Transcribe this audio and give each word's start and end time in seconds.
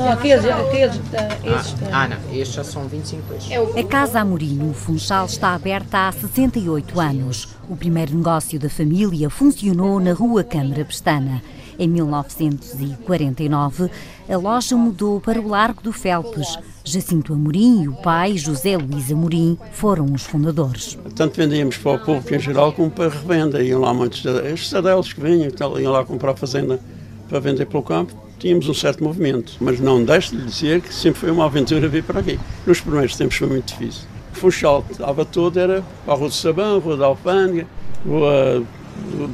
Não, 0.00 0.12
aqueles, 0.12 0.46
aqueles, 0.46 0.96
estes, 1.44 1.74
Ah, 1.92 2.08
não, 2.08 2.16
estes 2.32 2.54
já 2.54 2.64
são 2.64 2.88
25 2.88 3.22
peixes. 3.28 3.52
A 3.76 3.84
Casa 3.84 4.20
Amorim, 4.20 4.54
no 4.54 4.72
Funchal, 4.72 5.26
está 5.26 5.54
aberta 5.54 6.08
há 6.08 6.12
68 6.12 6.98
anos. 6.98 7.48
O 7.68 7.76
primeiro 7.76 8.16
negócio 8.16 8.58
da 8.58 8.70
família 8.70 9.28
funcionou 9.28 10.00
na 10.00 10.14
Rua 10.14 10.42
Câmara 10.42 10.86
Pestana. 10.86 11.42
Em 11.78 11.86
1949, 11.86 13.90
a 14.26 14.36
loja 14.38 14.74
mudou 14.74 15.20
para 15.20 15.38
o 15.38 15.48
Largo 15.48 15.82
do 15.82 15.92
Felpes. 15.92 16.58
Jacinto 16.82 17.34
Amorim 17.34 17.82
e 17.82 17.88
o 17.88 17.92
pai, 17.92 18.38
José 18.38 18.78
Luís 18.78 19.12
Amorim, 19.12 19.58
foram 19.72 20.06
os 20.06 20.22
fundadores. 20.22 20.98
Tanto 21.14 21.36
vendíamos 21.36 21.76
para 21.76 21.92
o 21.92 21.98
público 21.98 22.34
em 22.34 22.38
geral 22.38 22.72
como 22.72 22.90
para 22.90 23.10
revenda. 23.10 23.62
Iam 23.62 23.82
lá 23.82 23.92
muitos 23.92 24.24
estes 24.24 24.70
sadelos 24.70 25.12
que 25.12 25.20
vinham, 25.20 25.50
iam 25.78 25.92
lá 25.92 26.02
comprar 26.06 26.34
fazenda 26.36 26.80
para 27.28 27.38
vender 27.38 27.66
pelo 27.66 27.82
campo. 27.82 28.29
Tínhamos 28.40 28.66
um 28.70 28.74
certo 28.74 29.04
movimento, 29.04 29.52
mas 29.60 29.78
não 29.78 30.02
deixo 30.02 30.34
de 30.34 30.42
dizer 30.42 30.80
que 30.80 30.94
sempre 30.94 31.20
foi 31.20 31.30
uma 31.30 31.44
aventura 31.44 31.86
vir 31.86 32.02
para 32.02 32.20
aqui. 32.20 32.40
Nos 32.66 32.80
primeiros 32.80 33.14
tempos 33.14 33.36
foi 33.36 33.46
muito 33.46 33.66
difícil. 33.66 34.08
O 34.32 34.36
Funchal 34.36 34.82
estava 34.90 35.26
todo, 35.26 35.60
era 35.60 35.84
a 36.08 36.14
Rua 36.14 36.28
do 36.28 36.34
Sabão, 36.34 36.78
Rua 36.78 36.96
da 36.96 37.04
Alfândega, 37.04 37.66
Rua 38.02 38.64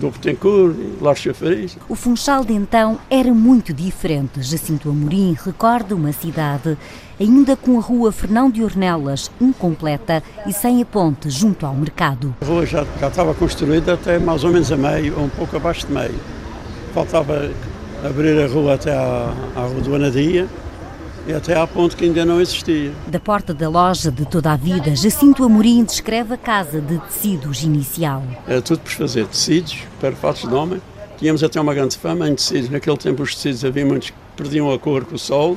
do 0.00 0.10
Betancourt, 0.10 0.74
Lar 1.00 1.14
Chafariz. 1.14 1.78
O 1.88 1.94
Funchal 1.94 2.44
de 2.44 2.52
então 2.52 2.98
era 3.08 3.32
muito 3.32 3.72
diferente. 3.72 4.42
Jacinto 4.42 4.90
Amorim 4.90 5.36
recorda 5.40 5.94
uma 5.94 6.12
cidade 6.12 6.76
ainda 7.20 7.56
com 7.56 7.78
a 7.78 7.80
rua 7.80 8.10
Fernão 8.10 8.50
de 8.50 8.64
Ornelas 8.64 9.30
incompleta 9.40 10.20
e 10.48 10.52
sem 10.52 10.82
a 10.82 10.84
ponte 10.84 11.30
junto 11.30 11.64
ao 11.64 11.74
mercado. 11.74 12.34
A 12.40 12.44
rua 12.44 12.66
já, 12.66 12.84
já 12.98 13.06
estava 13.06 13.32
construída 13.34 13.94
até 13.94 14.18
mais 14.18 14.42
ou 14.42 14.50
menos 14.50 14.72
a 14.72 14.76
meio, 14.76 15.16
ou 15.16 15.26
um 15.26 15.28
pouco 15.28 15.56
abaixo 15.56 15.86
de 15.86 15.92
meio. 15.92 16.18
Faltava 16.92 17.50
abrir 18.04 18.40
a 18.40 18.46
rua 18.46 18.74
até 18.74 18.92
à, 18.92 19.32
à 19.54 19.60
Rua 19.60 19.80
do 19.80 19.94
Anadia 19.94 20.48
e 21.26 21.32
até 21.32 21.58
à 21.58 21.66
ponte 21.66 21.96
que 21.96 22.04
ainda 22.04 22.24
não 22.24 22.40
existia. 22.40 22.92
Da 23.08 23.18
porta 23.18 23.52
da 23.52 23.68
loja 23.68 24.10
de 24.10 24.24
toda 24.24 24.52
a 24.52 24.56
vida, 24.56 24.94
Jacinto 24.94 25.42
Amorim 25.44 25.84
descreve 25.84 26.34
a 26.34 26.36
casa 26.36 26.80
de 26.80 26.98
tecidos 26.98 27.62
inicial. 27.62 28.22
Era 28.46 28.62
tudo 28.62 28.80
por 28.80 28.92
fazer 28.92 29.26
tecidos 29.26 29.78
para 30.00 30.14
fatos 30.14 30.48
de 30.48 30.54
homem. 30.54 30.80
Tínhamos 31.18 31.42
até 31.42 31.60
uma 31.60 31.74
grande 31.74 31.96
fama 31.96 32.28
em 32.28 32.34
tecidos. 32.34 32.70
Naquele 32.70 32.96
tempo 32.96 33.22
os 33.22 33.34
tecidos 33.34 33.64
havia 33.64 33.84
muitos 33.84 34.10
que 34.10 34.16
perdiam 34.36 34.70
a 34.72 34.78
cor 34.78 35.04
com 35.04 35.16
o 35.16 35.18
sol 35.18 35.56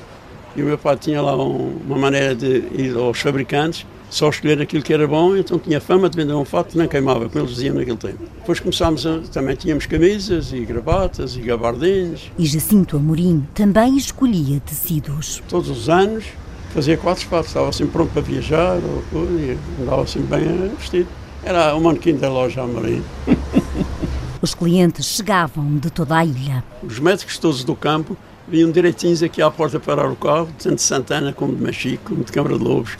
e 0.59 0.61
o 0.61 0.65
meu 0.65 0.77
pai 0.77 0.97
tinha 0.97 1.21
lá 1.21 1.35
um, 1.35 1.77
uma 1.87 1.97
maneira 1.97 2.35
de 2.35 2.63
ir 2.75 2.95
aos 2.97 3.19
fabricantes 3.19 3.85
só 4.09 4.27
escolher 4.29 4.59
aquilo 4.59 4.81
que 4.81 4.91
era 4.91 5.07
bom, 5.07 5.35
então 5.37 5.59
tinha 5.59 5.79
fama 5.79 6.09
de 6.09 6.17
vender 6.17 6.33
um 6.33 6.43
fato 6.43 6.75
não 6.77 6.87
queimava, 6.87 7.29
como 7.29 7.45
eles 7.45 7.55
diziam 7.55 7.75
naquele 7.75 7.97
tempo. 7.97 8.17
Depois 8.39 8.59
começámos 8.59 9.05
a, 9.05 9.19
também 9.31 9.55
tínhamos 9.55 9.85
camisas 9.85 10.51
e 10.51 10.61
gravatas 10.61 11.37
e 11.37 11.41
gabardines. 11.41 12.23
E 12.37 12.45
Jacinto 12.45 12.97
Amorim 12.97 13.47
também 13.53 13.95
escolhia 13.95 14.59
tecidos. 14.61 15.43
Todos 15.47 15.69
os 15.69 15.89
anos 15.89 16.25
fazia 16.73 16.97
quatro 16.97 17.25
fatos, 17.27 17.49
estava 17.49 17.71
sempre 17.71 17.93
pronto 17.93 18.11
para 18.11 18.21
viajar, 18.23 18.79
ou, 19.13 19.23
e 19.25 19.57
andava 19.79 20.05
sempre 20.07 20.39
bem 20.39 20.71
vestido. 20.77 21.07
Era 21.43 21.75
o 21.75 21.81
manequim 21.81 22.15
da 22.15 22.29
loja 22.29 22.61
Amorim. 22.63 23.03
Os 24.41 24.55
clientes 24.55 25.05
chegavam 25.05 25.77
de 25.77 25.89
toda 25.89 26.17
a 26.17 26.25
ilha. 26.25 26.63
Os 26.81 26.97
médicos 26.97 27.37
todos 27.37 27.63
do 27.63 27.75
campo 27.75 28.17
vinham 28.49 28.71
direitinhos 28.71 29.21
aqui 29.21 29.41
à 29.41 29.49
porta 29.49 29.79
parar 29.79 30.09
o 30.09 30.15
carro, 30.15 30.49
tanto 30.57 30.75
de 30.75 30.81
Santana 30.81 31.31
como 31.31 31.55
de 31.55 31.61
Machico, 31.61 32.09
como 32.09 32.23
de 32.23 32.31
Câmara 32.31 32.57
de 32.57 32.63
Lobos. 32.63 32.97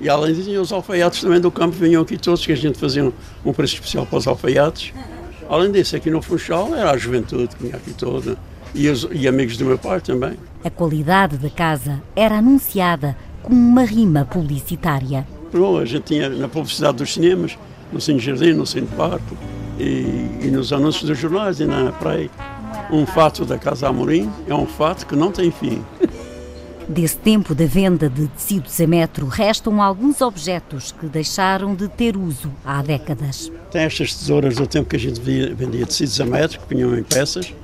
E 0.00 0.08
além 0.08 0.34
disso, 0.34 0.60
os 0.60 0.72
alfaiates 0.72 1.20
também 1.20 1.40
do 1.40 1.50
campo 1.50 1.76
vinham 1.76 2.02
aqui 2.02 2.16
todos, 2.16 2.44
que 2.44 2.52
a 2.52 2.56
gente 2.56 2.78
fazia 2.78 3.12
um 3.44 3.52
preço 3.52 3.74
especial 3.74 4.06
para 4.06 4.18
os 4.18 4.26
alfaiates. 4.26 4.92
Além 5.48 5.70
disso, 5.70 5.94
aqui 5.96 6.10
no 6.10 6.22
Funchal 6.22 6.74
era 6.74 6.90
a 6.90 6.96
juventude 6.96 7.48
que 7.48 7.62
vinha 7.62 7.76
aqui 7.76 7.92
toda 7.92 8.36
e, 8.74 8.88
os, 8.88 9.06
e 9.12 9.28
amigos 9.28 9.56
do 9.56 9.64
meu 9.64 9.78
pai 9.78 10.00
também. 10.00 10.34
A 10.64 10.70
qualidade 10.70 11.36
da 11.36 11.50
casa 11.50 12.02
era 12.16 12.38
anunciada 12.38 13.16
com 13.42 13.52
uma 13.52 13.84
rima 13.84 14.24
publicitária. 14.24 15.26
Bom, 15.52 15.78
a 15.78 15.84
gente 15.84 16.04
tinha 16.04 16.28
na 16.28 16.48
publicidade 16.48 16.98
dos 16.98 17.12
cinemas, 17.12 17.58
no 17.92 18.00
Cine 18.00 18.20
Jardim, 18.20 18.52
no 18.52 18.66
Cine 18.66 18.86
Parque 18.86 19.36
e, 19.78 20.46
e 20.46 20.50
nos 20.50 20.72
anúncios 20.72 21.08
dos 21.08 21.18
jornais 21.18 21.58
e 21.60 21.66
na 21.66 21.90
praia. 21.92 22.30
Um 22.92 23.06
fato 23.06 23.44
da 23.44 23.56
Casa 23.56 23.86
Amorim 23.86 24.28
é 24.48 24.54
um 24.54 24.66
fato 24.66 25.06
que 25.06 25.14
não 25.14 25.30
tem 25.30 25.52
fim. 25.52 25.80
Desse 26.88 27.16
tempo 27.18 27.54
da 27.54 27.64
venda 27.64 28.08
de 28.08 28.26
tecidos 28.26 28.80
a 28.80 28.86
metro, 28.86 29.28
restam 29.28 29.80
alguns 29.80 30.20
objetos 30.20 30.90
que 30.90 31.06
deixaram 31.06 31.76
de 31.76 31.86
ter 31.86 32.16
uso 32.16 32.50
há 32.64 32.82
décadas. 32.82 33.52
Tem 33.70 33.82
estas 33.82 34.12
tesouras 34.12 34.56
do 34.56 34.66
tempo 34.66 34.88
que 34.88 34.96
a 34.96 34.98
gente 34.98 35.20
vendia 35.20 35.86
tecidos 35.86 36.20
a 36.20 36.26
metro, 36.26 36.58
que 36.58 36.74
vinham 36.74 36.98
em 36.98 37.04
peças, 37.04 37.54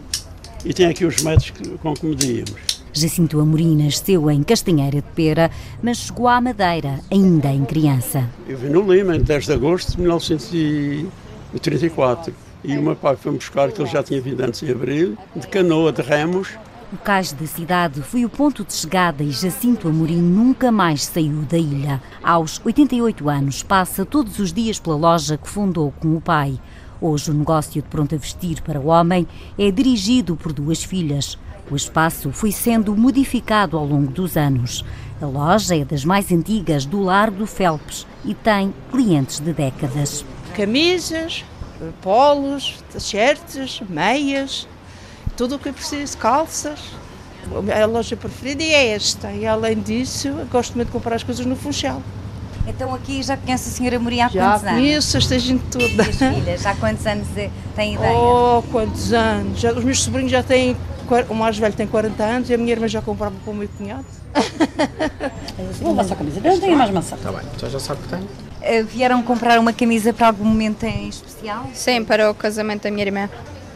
e 0.65 0.73
tem 0.73 0.87
aqui 0.87 1.05
os 1.05 1.21
metros 1.25 1.53
com 1.83 1.93
que 1.93 2.07
medíamos. 2.07 2.55
Jacinto 2.93 3.41
Amorim 3.41 3.83
nasceu 3.83 4.31
em 4.31 4.45
Castanheira 4.45 5.03
de 5.03 5.09
Pera, 5.13 5.51
mas 5.83 5.99
chegou 5.99 6.29
à 6.29 6.41
Madeira 6.41 7.01
ainda 7.11 7.49
em 7.49 7.65
criança. 7.65 8.31
Eu 8.49 8.57
vim 8.57 8.69
no 8.69 8.93
Lima 8.93 9.17
em 9.17 9.23
10 9.23 9.47
de 9.47 9.53
agosto 9.53 9.97
de 9.97 10.03
1934 10.03 12.46
e 12.65 12.77
o 12.77 12.83
meu 12.83 12.97
pai 12.97 13.17
foi-me 13.17 13.39
buscar, 13.39 13.71
que 13.71 13.81
ele 13.81 13.89
já 13.89 14.03
tinha 14.03 14.21
vindo 14.21 14.41
antes 14.41 14.63
em 14.63 14.71
abril, 14.71 15.17
de 15.35 15.47
canoa 15.47 15.93
de 15.93 16.03
remos, 16.03 16.49
o 16.93 16.97
cais 16.97 17.33
da 17.33 17.45
cidade 17.47 18.01
foi 18.01 18.25
o 18.25 18.29
ponto 18.29 18.65
de 18.65 18.73
chegada 18.73 19.25
e 19.25 19.33
Jacinto 19.33 19.89
Amorim 19.89 20.23
nunca 20.23 20.71
mais 20.71 21.05
saiu 21.05 21.43
da 21.43 21.59
ilha. 21.59 22.01
Aos 22.23 22.61
88 22.65 23.29
anos, 23.29 23.61
passa 23.61 24.05
todos 24.05 24.39
os 24.39 24.53
dias 24.53 24.79
pela 24.79 24.95
loja 24.95 25.37
que 25.37 25.49
fundou 25.49 25.93
com 25.99 26.17
o 26.17 26.21
pai. 26.21 26.61
Hoje, 27.01 27.33
o 27.33 27.35
negócio 27.35 27.83
de 27.83 27.89
pronto 27.89 28.15
a 28.15 28.19
vestir 28.19 28.63
para 28.63 28.81
o 28.81 28.87
homem 28.87 29.27
é 29.59 29.69
dirigido 29.73 30.37
por 30.37 30.53
duas 30.53 30.85
filhas. 30.85 31.37
O 31.69 31.75
espaço 31.75 32.31
foi 32.31 32.53
sendo 32.53 32.97
modificado 32.97 33.77
ao 33.77 33.85
longo 33.85 34.13
dos 34.13 34.37
anos. 34.37 34.85
A 35.21 35.27
loja 35.27 35.77
é 35.77 35.85
das 35.85 36.05
mais 36.05 36.31
antigas 36.31 36.87
do 36.87 37.03
Largo 37.03 37.39
do 37.39 37.47
Felpes 37.49 38.07
e 38.25 38.33
tem 38.33 38.73
clientes 38.93 39.41
de 39.41 39.53
décadas. 39.53 40.25
Camisas, 40.55 41.45
polos, 42.03 42.75
t-shirts, 42.93 43.81
meias, 43.89 44.67
tudo 45.37 45.57
o 45.57 45.59
que 45.59 45.69
eu 45.69 45.73
preciso, 45.73 46.17
calças. 46.19 46.81
A 47.81 47.87
loja 47.87 48.17
preferida 48.17 48.63
é 48.63 48.89
esta. 48.89 49.31
E 49.31 49.47
além 49.47 49.81
disso, 49.81 50.31
gosto 50.51 50.75
muito 50.75 50.89
de 50.89 50.93
comprar 50.93 51.15
as 51.15 51.23
coisas 51.23 51.47
no 51.47 51.55
Funchal. 51.55 52.03
Então 52.67 52.93
aqui 52.93 53.23
já 53.23 53.37
conhece 53.37 53.69
a 53.69 53.73
senhora 53.73 53.99
Maria 53.99 54.27
há 54.27 54.29
já 54.29 54.41
quantos 54.41 54.65
anos? 54.65 54.65
Já 54.65 54.75
conheço 54.75 55.17
esta 55.17 55.39
gente 55.39 55.65
toda. 55.71 56.03
As 56.03 56.17
filhas, 56.17 56.67
há 56.67 56.75
quantos 56.75 57.07
anos 57.07 57.29
tem 57.77 57.95
ideia? 57.95 58.13
Oh, 58.13 58.63
quantos 58.73 59.13
anos. 59.13 59.61
Já, 59.61 59.73
os 59.73 59.85
meus 59.85 60.03
sobrinhos 60.03 60.33
já 60.33 60.43
têm, 60.43 60.77
o 61.29 61.35
mais 61.35 61.57
velho 61.57 61.75
tem 61.75 61.87
40 61.87 62.23
anos 62.25 62.51
e 62.51 62.55
a 62.55 62.59
minha 62.59 62.73
irmã 62.73 62.89
já 62.89 63.01
comprava 63.01 63.37
para 63.45 63.53
o 63.53 63.55
meu 63.55 63.69
cunhado. 63.69 64.05
Vou 65.81 65.91
levar 65.91 66.05
só 66.05 66.15
a 66.15 66.17
camisa, 66.17 66.41
não 66.41 66.61
tenho 66.61 66.77
mais 66.77 66.91
maçã. 66.91 67.17
Está 67.17 67.33
bem, 67.33 67.41
então 67.55 67.69
já 67.69 67.81
sabe 67.81 68.03
que 68.03 68.09
tem. 68.09 68.21
Uh, 68.21 68.85
vieram 68.87 69.23
comprar 69.23 69.59
uma 69.59 69.73
camisa 69.73 70.13
para 70.13 70.27
algum 70.27 70.45
momento 70.45 70.85
em 70.85 71.09
especial? 71.09 71.69
Sim, 71.73 72.05
para 72.05 72.31
o 72.31 72.35
casamento 72.35 72.83
da 72.83 72.91
minha 72.91 73.05
irmã. 73.05 73.31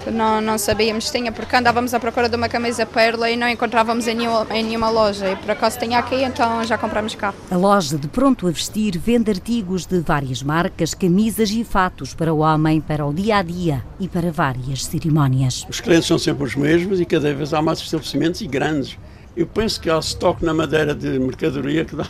Não, 0.07 0.41
não 0.41 0.57
sabíamos 0.57 1.09
se 1.09 1.13
tinha, 1.13 1.31
porque 1.31 1.55
andávamos 1.55 1.93
à 1.93 2.01
procura 2.01 2.29
de 2.29 2.35
uma 2.35 2.49
camisa 2.49 2.87
perla 2.87 3.31
e 3.31 3.37
não 3.37 3.47
encontrávamos 3.47 4.07
em 4.07 4.15
nenhuma, 4.15 4.47
em 4.51 4.65
nenhuma 4.65 4.89
loja. 4.89 5.31
E 5.31 5.37
por 5.37 5.51
acaso 5.51 5.79
tinha 5.79 5.99
aqui, 5.99 6.23
então 6.23 6.65
já 6.65 6.79
compramos 6.79 7.15
cá. 7.15 7.35
A 7.51 7.57
loja 7.57 7.99
de 7.99 8.09
Pronto 8.09 8.49
a 8.49 8.51
Vestir 8.51 8.99
vende 8.99 9.31
artigos 9.31 9.85
de 9.85 10.01
várias 10.01 10.43
marcas, 10.43 10.95
camisas 10.95 11.51
e 11.51 11.65
fatos 11.65 12.15
para 12.15 12.33
o 12.33 12.39
homem, 12.39 12.81
para 12.81 13.05
o 13.05 13.13
dia 13.13 13.37
a 13.37 13.43
dia 13.43 13.85
e 13.99 14.09
para 14.09 14.33
várias 14.33 14.85
cerimónias. 14.87 15.67
Os 15.69 15.81
clientes 15.81 16.07
são 16.07 16.19
sempre 16.19 16.45
os 16.45 16.57
mesmos 16.57 16.99
e 16.99 17.05
cada 17.05 17.35
vez 17.35 17.53
há 17.53 17.61
mais 17.61 17.79
estabelecimentos 17.81 18.41
e 18.41 18.47
grandes. 18.47 18.97
Eu 19.41 19.47
penso 19.47 19.81
que 19.81 19.89
há 19.89 19.99
estoque 19.99 20.45
na 20.45 20.53
madeira 20.53 20.95
de 20.95 21.19
mercadoria 21.19 21.83
que, 21.83 21.97
dá, 21.97 22.07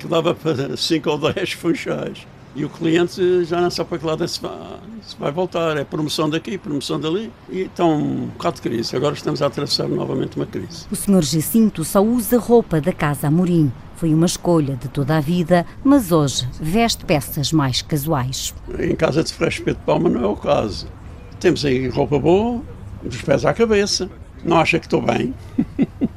que 0.00 0.08
dava 0.08 0.34
para 0.34 0.76
5 0.76 1.10
ou 1.10 1.32
10 1.32 1.52
funchais. 1.54 2.26
E 2.56 2.64
o 2.64 2.68
cliente 2.68 3.44
já 3.44 3.60
não 3.60 3.70
sabe 3.70 3.90
para 3.90 3.98
que 3.98 4.04
lado 4.04 4.24
é 4.24 4.26
se 4.26 4.42
vai, 4.42 4.80
se 5.00 5.16
vai 5.16 5.30
voltar. 5.30 5.76
É 5.76 5.84
promoção 5.84 6.28
daqui, 6.28 6.58
promoção 6.58 6.98
dali. 6.98 7.30
E 7.48 7.60
então 7.60 7.96
um 7.96 8.26
bocado 8.26 8.56
de 8.56 8.62
crise. 8.62 8.96
Agora 8.96 9.14
estamos 9.14 9.40
a 9.40 9.46
atravessar 9.46 9.86
novamente 9.86 10.34
uma 10.34 10.44
crise. 10.44 10.86
O 10.90 10.96
senhor 10.96 11.22
Jacinto 11.22 11.84
só 11.84 12.02
usa 12.02 12.36
roupa 12.36 12.80
da 12.80 12.92
Casa 12.92 13.28
Amorim. 13.28 13.70
Foi 13.94 14.12
uma 14.12 14.26
escolha 14.26 14.74
de 14.74 14.88
toda 14.88 15.16
a 15.16 15.20
vida, 15.20 15.64
mas 15.84 16.10
hoje 16.10 16.48
veste 16.60 17.04
peças 17.04 17.52
mais 17.52 17.80
casuais. 17.80 18.52
Em 18.76 18.96
casa 18.96 19.22
de 19.22 19.32
Freixo 19.32 19.62
Pedro 19.62 19.78
de 19.78 19.86
Palma 19.86 20.08
não 20.08 20.24
é 20.24 20.26
o 20.26 20.34
caso. 20.34 20.88
Temos 21.38 21.64
aí 21.64 21.88
roupa 21.88 22.18
boa, 22.18 22.60
dos 23.04 23.22
pés 23.22 23.44
à 23.44 23.54
cabeça. 23.54 24.10
Não 24.44 24.58
acha 24.58 24.80
que 24.80 24.86
estou 24.86 25.00
bem? 25.00 25.32